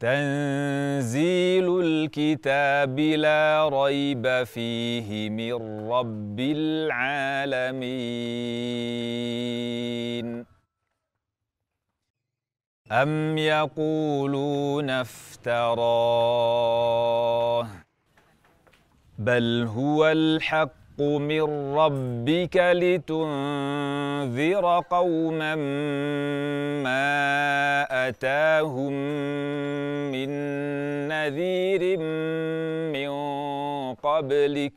[0.00, 7.90] تنزيل الكتاب لا ريب فيه من رب العالمين.
[12.92, 16.40] أم يقولون افتراه؟
[19.18, 25.54] بل هو الحق من ربك لتنذر قوما
[26.84, 28.92] ما أتاهم
[30.12, 30.28] من
[31.08, 31.98] نذير
[32.92, 33.10] من
[33.94, 34.72] قبلك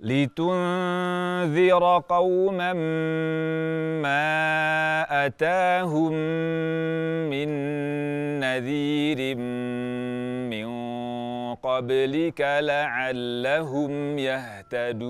[0.00, 2.72] لتنذر قوما
[4.02, 4.26] ما
[5.26, 6.12] أتاهم
[7.30, 7.48] من
[8.40, 10.83] نذير من
[11.64, 15.04] قبلك لعلهم يهتدون.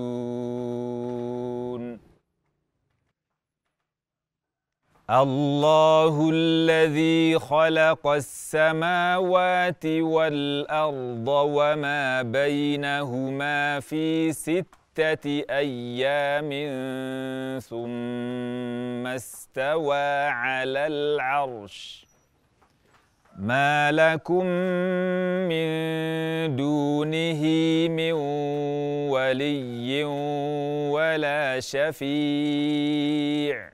[5.09, 16.49] الله الذي خلق السماوات والأرض وما بينهما في ستة أيام
[17.59, 22.05] ثم استوى على العرش.
[23.39, 24.45] ما لكم
[25.51, 25.94] من
[29.35, 30.03] ولي
[30.93, 33.71] ولا شفيع.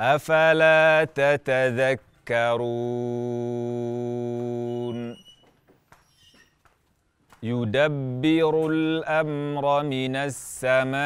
[0.00, 1.98] أفلا تتذكرون؟
[7.42, 10.98] يدبر الأمر من السماء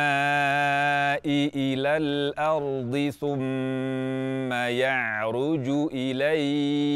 [1.56, 6.92] إلى الأرض ثم يعرج إليه.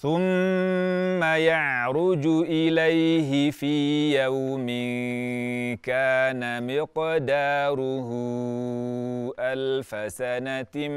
[0.00, 3.74] ثم يعرج إليه في
[4.22, 4.66] يوم
[5.82, 8.08] كان مقداره
[9.38, 10.88] ألف سنة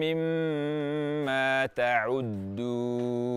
[0.00, 3.35] مما تعدون.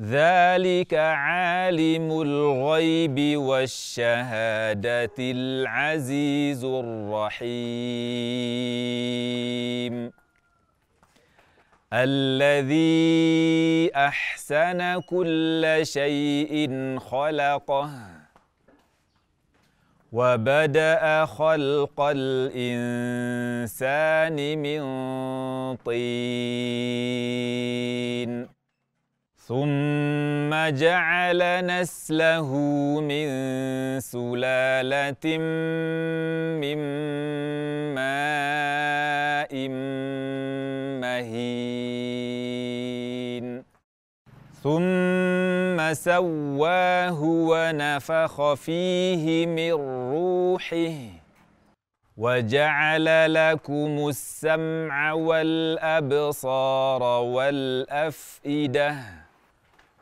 [0.00, 7.48] ذلك عالم الغيب والشهادة العزيز الرحيم.
[11.92, 17.90] الذي أحسن كل شيء خلقه
[20.12, 22.98] وبدأ خلق الإنسان
[24.58, 24.80] من
[25.76, 26.18] طين.
[29.48, 32.50] ثم جعل نسله
[33.00, 33.28] من
[34.00, 35.38] سلالة
[36.60, 36.78] من
[37.94, 39.68] ماء
[41.00, 41.84] مهين.
[44.62, 49.72] ثم سواه ونفخ فيه من
[50.12, 50.94] روحه.
[52.16, 58.94] وجعل لكم السمع والأبصار والأفئدة.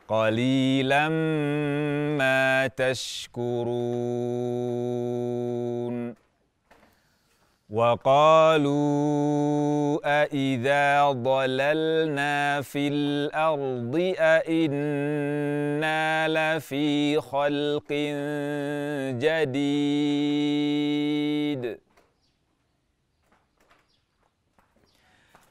[0.07, 1.09] قليلا
[2.17, 3.67] ما تشكرون.
[7.69, 8.77] وقالوا
[10.05, 17.93] أإذا ضللنا في الأرض أإنا لفي خلق
[19.19, 20.67] جديد.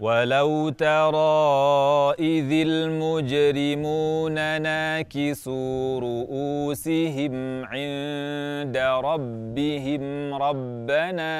[0.00, 11.32] ولو ترى إذ المجرمون ناكسوا رؤوسهم عند ربهم ربنا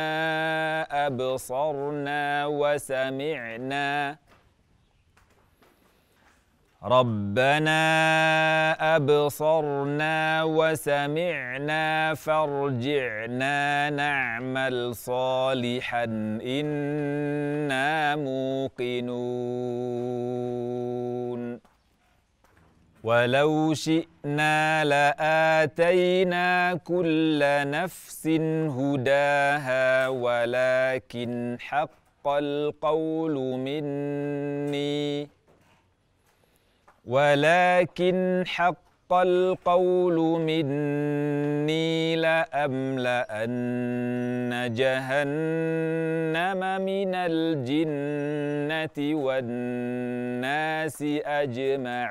[1.06, 4.16] أبصرنا وسمعنا.
[6.84, 7.76] ربنا
[8.96, 16.04] أبصرنا وسمعنا فارجعنا نعمل صالحا
[16.40, 19.20] إنا موقنون.
[23.04, 27.40] ولو شئنا لآتينا كل
[27.70, 28.26] نفس
[28.78, 35.39] هداها ولكن حق القول مني.
[37.04, 43.50] ولكن حق القول مني لأملأن
[44.74, 52.10] جهنم من الجنة والناس أجمعين.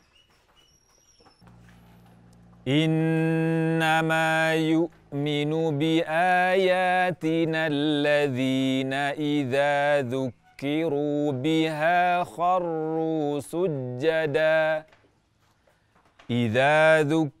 [2.67, 14.85] إنما يؤمن بآياتنا الذين إذا ذكروا بها خروا سجدا.
[16.29, 17.40] إذا ذكروا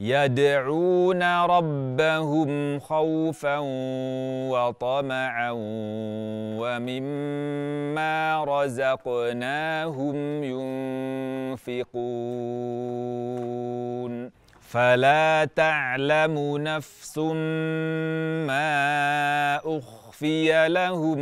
[0.00, 3.58] يدعون ربهم خوفا
[4.48, 5.50] وطمعا
[6.60, 10.16] ومما رزقناهم
[11.64, 12.00] ينفقون.
[14.70, 17.18] فلا تعلم نفس
[18.46, 21.18] ما أخفي لهم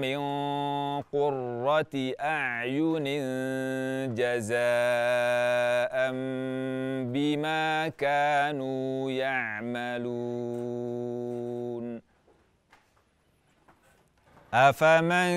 [0.00, 0.18] من
[1.12, 3.04] قرة أعين
[4.14, 4.54] جزاء
[7.12, 10.54] بما كانوا يعملون.
[14.54, 15.30] أفمن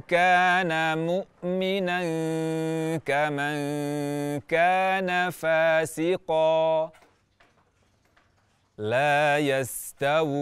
[0.00, 2.00] كان مؤمنا
[2.96, 3.56] كمن
[4.40, 6.90] كان فاسقا
[8.78, 10.36] لا يستوون.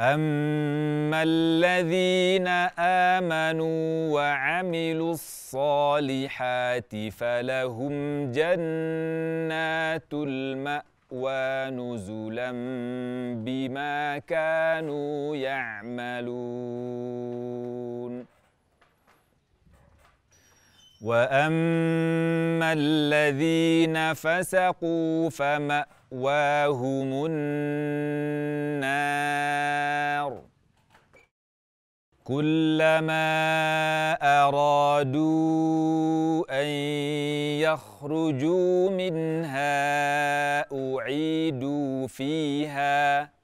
[0.00, 2.48] أما الذين
[2.78, 7.92] آمنوا وعملوا الصالحات فلهم
[8.32, 12.50] جنات المأوى ونزلا
[13.44, 16.30] بما كانوا يعملون
[21.00, 28.90] واما الذين فسقوا فماواهم النار
[32.24, 33.30] كلما
[34.46, 35.80] أرادوا
[36.62, 36.66] أن
[37.64, 39.80] يخرجوا منها
[40.72, 43.39] أعيدوا فيها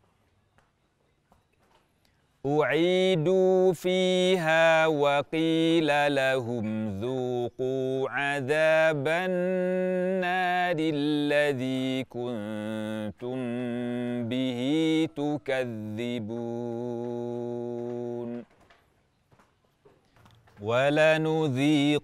[2.47, 13.38] أعيدوا فيها وقيل لهم ذوقوا عذاب النار الذي كنتم
[14.29, 14.61] به
[15.17, 16.37] تكذبون.
[20.61, 22.01] ولنذيقنهم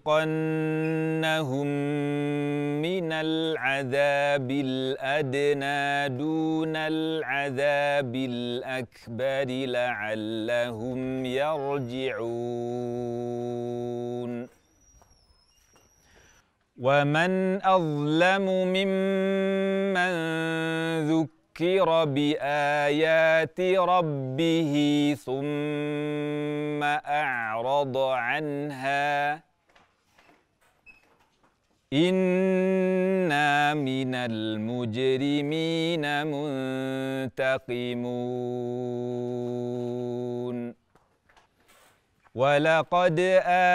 [2.83, 12.33] من العذاب الأدنى دون العذاب الأكبر لعلهم يرجعون.
[16.83, 20.13] ومن أظلم ممن
[21.09, 24.73] ذكر ذكر بآيات ربه
[25.25, 29.43] ثم أعرض عنها
[31.93, 37.83] إنا من المجرمين منتقمون
[42.35, 43.21] ولقد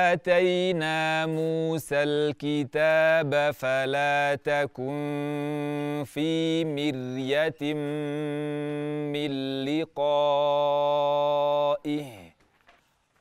[0.10, 7.74] آتينا موسى الكتاب فلا تكن في مرية
[9.14, 9.32] من
[9.66, 10.58] لقائه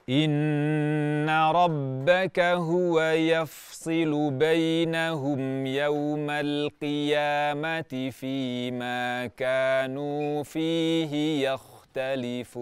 [0.10, 12.62] إن ربك هو يفصل بينهم يوم القيامة فيما كانوا فيه يختلفون.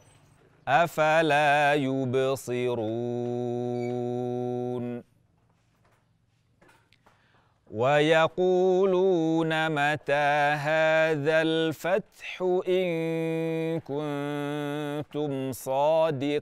[0.71, 3.21] أفلا يبصرون؟
[7.71, 16.41] ويقولون متى هذا الفتح إن كنتم صادقين؟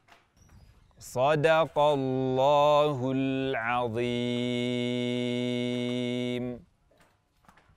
[1.11, 4.11] صدق الله العظيم.